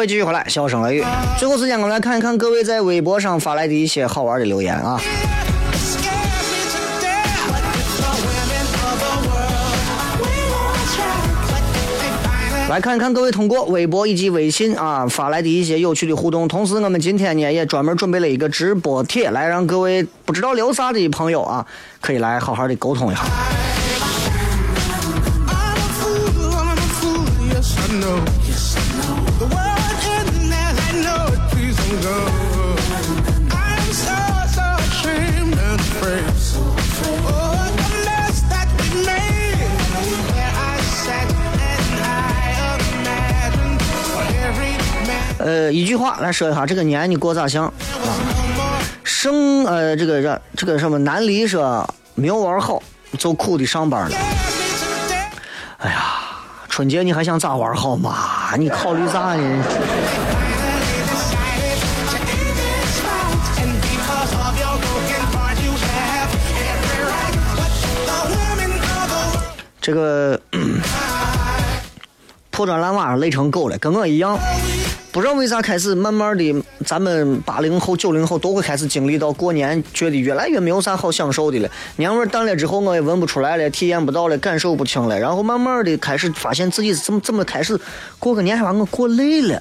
[0.00, 1.04] 各位继续回来，笑声雷雨。
[1.38, 4.98] 最后时间，我们来看一看各位在微博上发来的一些好玩的留言啊。
[12.70, 16.48] 来看一看各位通过微博以及微信啊发来的一些有趣的互动。
[16.48, 21.66] 同时，我们今天呢也专门准备了一个直播帖，来让各位不知道聊啥的朋友啊，
[22.00, 23.20] 可以来好好的沟通一下。
[45.42, 47.64] 呃，一句话来说一下，这个年你过咋想？
[47.64, 47.72] 啊，
[49.02, 52.82] 生呃，这个这这个什么南离说没有玩好，
[53.18, 54.16] 就苦的上班了。
[55.78, 56.02] 哎呀，
[56.68, 58.54] 春节你还想咋玩好嘛？
[58.58, 59.64] 你考虑啥呢？
[69.80, 70.38] 这个
[72.50, 74.38] 破砖烂瓦累成狗了，跟我一样。
[75.12, 76.54] 不知道为啥开始慢慢的，
[76.86, 81.68] 咱们八零后、九零后都会开始经历到过年，觉得越来越没有啥好享受的了。
[81.96, 85.18] 年味淡了之后，我也闻不出来了，体验不到了，感受不清了。
[85.18, 87.78] 然后慢慢的开始发现自己怎么怎么开始
[88.20, 89.60] 过个年还把我过累了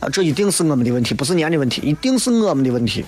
[0.00, 0.08] 啊！
[0.10, 3.02] 这一定是我们的问题，不是年的问题，一定是我们的问题。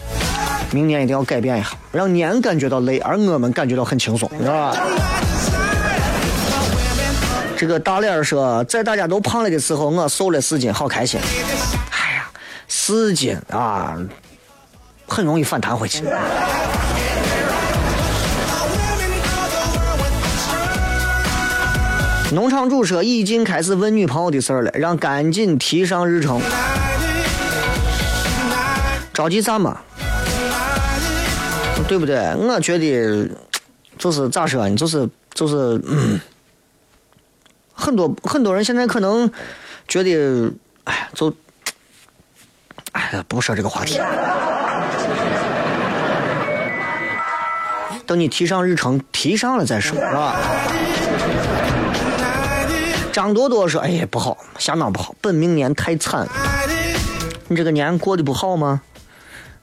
[0.72, 4.86] 明年一定要改变一下，让年感觉到累，而我们感觉到很轻松，知道吧？
[7.64, 11.18] 这个大脸儿说，在大家都胖了的时候，我瘦了四斤，好开心。
[11.90, 12.28] 哎呀，
[12.68, 13.96] 四斤啊，
[15.08, 16.04] 很容易反弹回去。
[22.32, 26.38] 农场主说，已经开始问女朋友的事儿了，让赶紧提上日程。
[29.14, 29.78] 着急啥嘛？
[31.88, 32.18] 对不对？
[32.36, 33.26] 我觉得
[33.96, 34.76] 就是咋说呢？
[34.76, 35.80] 就是就是。
[35.88, 36.20] 嗯。
[37.84, 39.30] 很多很多人现在可能
[39.86, 40.50] 觉得，
[40.84, 41.30] 哎，就，
[42.92, 44.00] 哎，不说这个话题。
[48.06, 50.36] 等你提上日程，提上了再说，是吧？
[53.12, 56.26] 张多多说：“哎呀，不好，相当不好，本命年太惨。
[57.48, 58.80] 你这个年过得不好吗？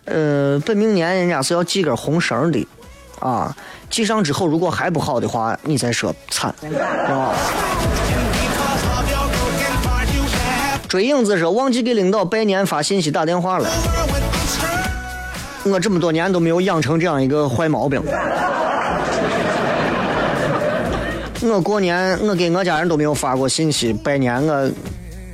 [0.06, 2.68] 呃，本命年人家是要系根红绳的，
[3.20, 3.56] 啊，
[3.90, 7.36] 系上之后如果还不好的话，你再说惨，是吧？”
[10.92, 13.70] 追影子说忘记给领导拜年发信息打电话了，
[15.64, 18.04] 我这么多年都没有养成这样一个坏毛病。
[21.44, 24.70] 我过年我给我家人都没有发过信息拜年，我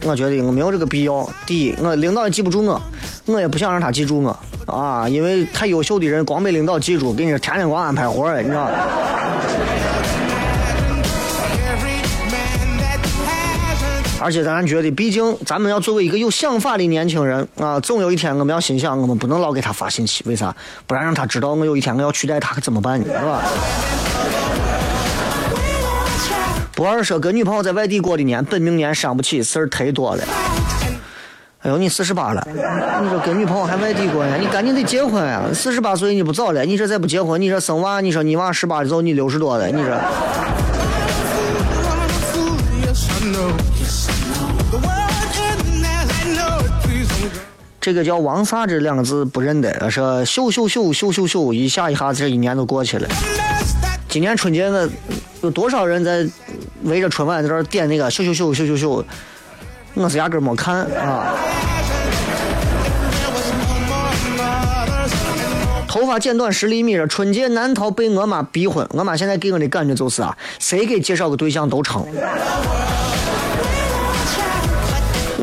[0.04, 1.28] 我觉得我没有这个必要。
[1.48, 2.80] 第一，我领导也记不住我，
[3.26, 8.70] 我也不想让他记住我啊，因为太优秀的人光被领导记住，给你天天光安排活儿，你知道。
[14.28, 20.54] 而且咱觉得，毕竟咱们要作为一个有想法的年轻人啊，总有一天我们要心想，我们不能老给他发信息，为啥？
[20.86, 23.06] 不然让他知道我有一天我要取代他，可怎么办呢？
[23.08, 23.42] 是吧？
[26.76, 30.24] 不二说跟女朋友在外地过的年，本命年伤不起，事儿忒多了。
[31.62, 32.46] 哎呦，你四十八了，
[33.02, 35.44] 你说跟女朋友还外地过年，你赶紧得结婚呀！
[35.54, 39.98] 四十八岁你不早了，你这再不结婚，你这生娃，你说你娃十八的时候你六十多了，你这。
[47.80, 53.08] 这个叫王啥这两个字不认得，说秀秀秀秀秀秀，一下一下这一年都过去了。
[54.10, 54.90] 今年春节我
[55.42, 56.28] 有多少人在
[56.84, 59.06] 围着春晚在这点那个秀秀秀秀秀秀，
[59.94, 61.34] 我是压根没看啊。
[65.88, 68.86] 头发剪短十厘米了，春节难逃被我妈逼婚。
[68.92, 72.06] 我妈现在给我的感觉就是啊，谁给介绍个对象都成。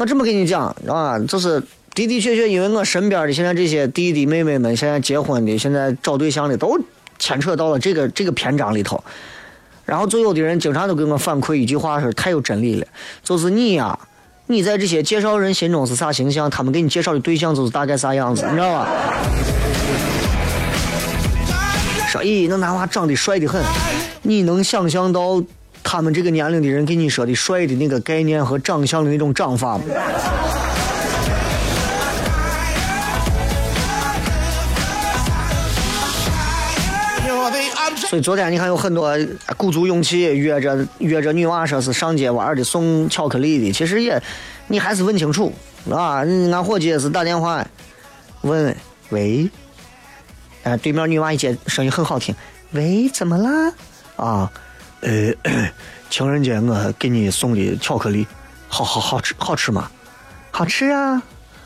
[0.04, 1.58] 我这么跟你讲啊，就是
[1.94, 6.78] 的的确确，因为我身边的现在这些弟弟妹妹们，现在结婚的，现在找对象的，都
[7.18, 9.02] 牵扯到了这个这个篇章里头。
[9.86, 12.86] 然后，就有的人经常都给我反馈一句话，是太有真理了，
[13.22, 13.98] 就是你呀，
[14.48, 18.86] 你在这些介绍人心中是啥形象，他们给你介绍的对象就是大概啥样子，你知道吧？
[22.10, 23.64] 说，咦，那男娃长得帅的很，
[24.20, 25.42] 你能想象到
[25.84, 29.84] 他们这个年龄的人给你说的帅的那个概念和长相的那种长法吗？
[38.08, 39.16] 所以昨天你看有很多
[39.56, 44.20] 鼓足勇气约着约着女娃说是上街玩的送巧克力的，其实也
[44.68, 45.52] 你还是问清楚
[45.90, 46.24] 啊！
[46.24, 47.64] 俺伙计也是打电话
[48.42, 48.74] 问
[49.10, 49.48] 喂。
[50.62, 52.34] 哎，对面女娃一接，声音很好听。
[52.72, 53.72] 喂，怎么啦？
[54.16, 54.52] 啊，
[55.04, 55.34] 呃，
[56.08, 58.26] 情人节我给你送的巧克力，
[58.68, 59.90] 好好好吃，好吃吗？
[60.50, 61.22] 好吃啊，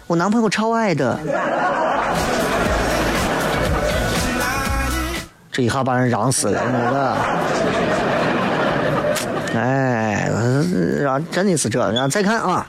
[0.09, 1.16] 我男朋友超爱的。
[5.53, 7.16] 这一下把人嚷死了，那个。
[9.59, 10.28] 哎，
[11.01, 12.68] 让真的是这，然后再看啊，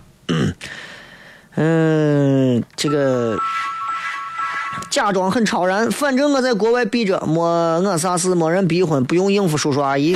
[1.55, 3.35] 嗯，这个。
[4.89, 10.15] 假装很超然，反正我在国外逼着，没我啥事，没人逼婚，不用应付叔叔阿姨。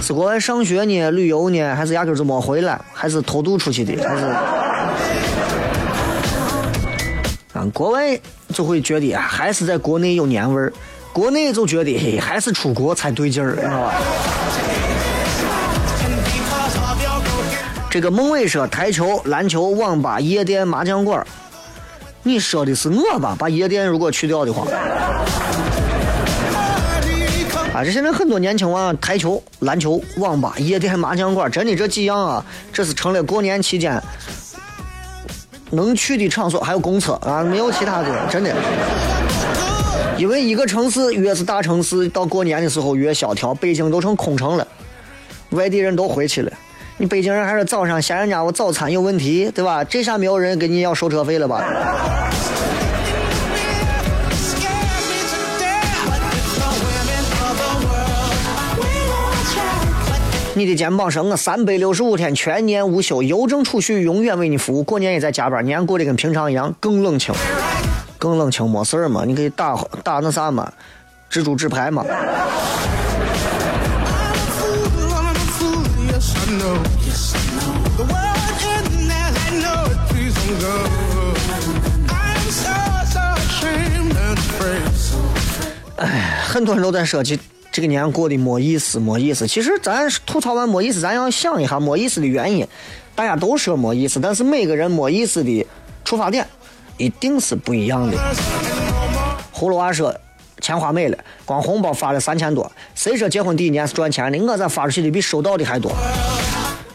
[0.00, 4.24] 是国外上学呢，旅游呢，还是压根就没回来，还是偷渡出去的，还是？
[7.54, 8.18] 啊，国外
[8.54, 10.72] 就会觉得啊还是在国内有年味儿，
[11.12, 13.94] 国内就觉得嘿，还是出国才对劲儿，知道吧？
[17.90, 21.26] 这个孟伟说，台球、篮球、网吧、夜店、麻将馆。
[22.22, 23.36] 你说的是我吧？
[23.38, 24.66] 把夜店如果去掉的话，
[27.72, 34.02] 啊，这现在很多年轻娃，台球、篮球、网吧、夜店、麻将馆，真的这几样啊，这是成了过年期间
[35.70, 36.60] 能去的场所。
[36.60, 38.54] 还有公厕啊，没有其他的，真的。
[40.18, 43.54] 因为一个城市越是大城市，到过年的时候越萧条。
[43.54, 44.66] 北京都成空城了，
[45.50, 46.52] 外地人都回去了。
[47.00, 49.84] 你北京人还是早上嫌人家我早餐有问题，对吧？
[49.84, 51.64] 这下没有人跟你要收车费了吧？
[60.54, 64.82] 你的肩膀上，我三百六十五天全年无休，邮政储蓄永远为你服务。
[64.82, 67.32] 过年也在加班，年过得跟平常一样，更冷清，
[68.18, 69.22] 更冷清，没事嘛？
[69.24, 70.68] 你可以打打那啥嘛，
[71.30, 72.04] 蜘蛛纸牌嘛。
[85.96, 87.38] 哎，很多人都在说起
[87.72, 89.48] 这个年过得没意思，没意思。
[89.48, 92.66] 其实咱吐槽完没意思，咱要想一下没意思的原因。
[93.14, 95.66] 大家都说没意思，但是每个人没意思的
[96.04, 96.46] 出发点
[96.96, 98.16] 一定是不一样的。
[99.52, 100.14] 葫芦娃说
[100.60, 102.70] 钱花没了，光红包发了三千多。
[102.94, 104.38] 谁说结婚第一年是赚钱的？
[104.38, 105.92] 我咋发出去的比收到的还多？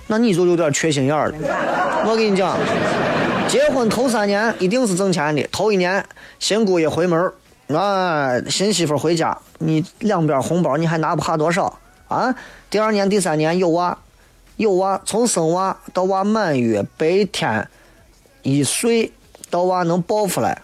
[0.07, 1.33] 那你就有点缺心眼了。
[2.05, 2.57] 我跟你讲，
[3.53, 5.47] 结婚头三年一定是挣钱的。
[5.51, 6.03] 头一年
[6.39, 7.31] 新姑爷回门
[7.67, 11.77] 啊，新媳妇回家，你两边红包你还拿不下多少
[12.07, 12.33] 啊？
[12.71, 13.95] 第二年、第三年有娃，
[14.57, 17.69] 有娃，从生娃到娃满月、白天、
[18.41, 19.11] 一岁
[19.51, 20.63] 到娃能抱出来，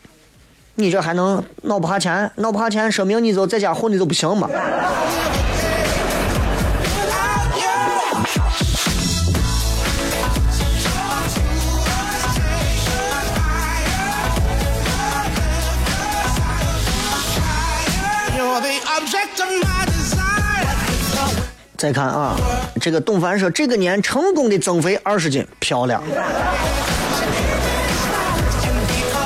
[0.73, 2.31] 你这还能闹不下钱？
[2.37, 4.49] 闹不下钱，说明你就在家混的就不行嘛。
[21.79, 22.35] 再看啊，
[22.81, 26.03] 这个董凡说这个年成功的增肥二十斤，漂亮。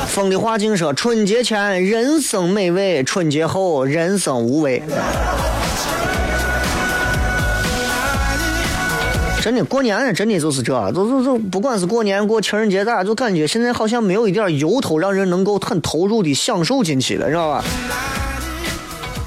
[0.06, 4.84] 风的话境说春节前人生美味，春节后人生无味。
[9.41, 17.64] 真的过年真的就是这，就就就不管是过年过情人节，大家就感觉现在好像没有一点由头让人能够很投入的享受进去了，知道吧？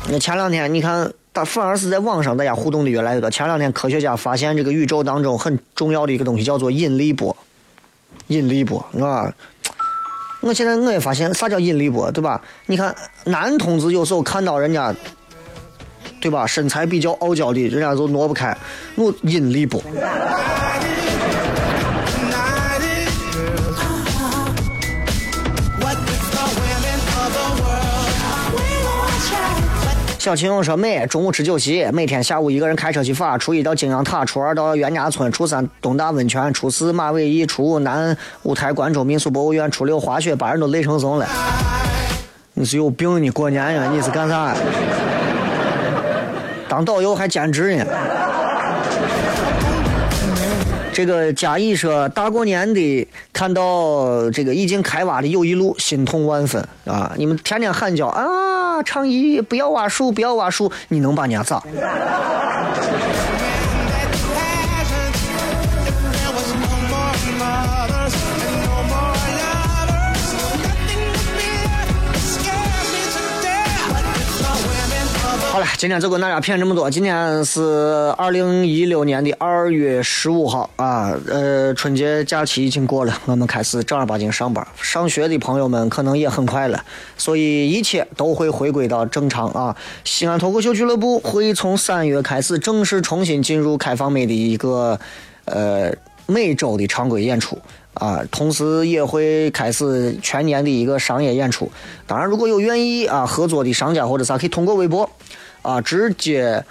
[0.09, 1.13] 那前两天你看。
[1.37, 3.31] 他反而是在网上，大家互动的越来越多。
[3.31, 7.37] 前两天科学家发现，这个宇宙当中很重要的一个东西叫做引力波。
[8.29, 9.31] 引力波，啊，
[10.41, 12.41] 我现在我也发现啥叫引力波，对吧？
[12.65, 14.95] 你看男同志有时候看到人家，
[16.23, 16.47] 对吧？
[16.47, 18.57] 身材比较傲娇的，人家都挪不开，
[18.95, 19.83] 我引力波。
[30.27, 41.29] 小秦勇说：“美，中午吃酒席，每天下午一个人开车去法，初一到景阳塔，初二到袁家村，初三东大温泉，初四马尾驿，初五南五台关中民俗博物院，初六滑雪，把人都累成怂了。
[42.55, 43.23] 你是有病？
[43.23, 43.89] 你过年呀？
[43.93, 44.53] 你是干啥？
[46.69, 47.87] 当导游还兼职呢？”
[50.93, 57.13] 这个嘉义说大过年的看到这个已经开挖的友谊路，心痛万分啊！
[57.17, 58.25] 你们天天喊叫啊，
[58.83, 61.63] 唱一不要挖树，不要挖树，你能把娘咋？
[75.79, 76.91] 今天就跟大家骗这么多。
[76.91, 77.61] 今天是
[78.17, 84.67] 二零一六年的二月十五号啊，呃，春节假期已经过了，我们开始正儿八经上班。
[84.81, 86.83] 上学的朋友们可能也很快了，
[87.19, 89.77] 所以一切都会回归到正常啊。
[90.03, 94.99] 西安脱口秀俱乐部会从三月开始正式重新进入开放美的一个
[95.45, 95.93] 呃
[96.25, 97.59] 每周的常规演出
[97.93, 101.71] 啊，同时也会开始全年的一个商业演出。
[102.07, 105.09] 当然，如果有愿意啊合作的商家或者啥，可以通过微博。
[105.67, 106.65] 啊，直接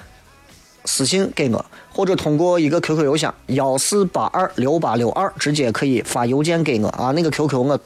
[0.85, 7.11] 私信给我，或者通过一个 QQ 邮箱幺四八二六八六二，直接可以发邮件给我啊。
[7.11, 7.79] 那个 QQ 我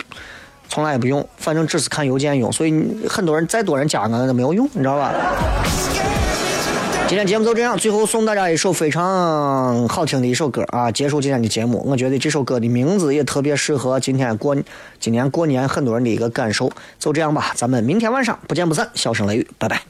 [0.67, 5.11] 从来也不用，反正只是看邮件用，所以很多人再多人加我都没有用，你知道吧？
[7.07, 11.83] 今天节目就这样，最后送大家一首非常好听的一首歌啊，结束今天的节目。
[11.87, 14.55] 我觉得这首歌的名字也特别适合今天过
[14.99, 16.71] 今年过年很多人的一个感受。
[16.99, 18.87] 就这样吧，咱们明天晚上不见不散。
[18.93, 19.81] 笑声雷雨，拜拜。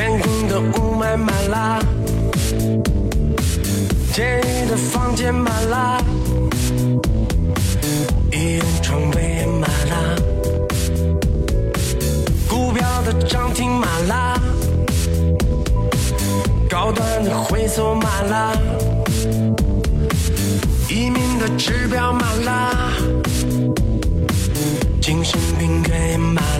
[0.00, 1.78] 天空的雾霾满了
[4.14, 6.02] 监狱的房间满了
[8.32, 10.16] 医院床位也满了
[12.48, 14.40] 股票的涨停满了
[16.66, 18.56] 高端的会所满了
[20.88, 22.74] 移民的指标满了
[24.98, 26.42] 精神病院也满